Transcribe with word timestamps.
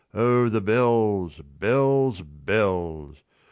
Oh, 0.15 0.49
the 0.49 0.61
bells, 0.61 1.41
bells, 1.59 2.21
bells! 2.21 3.17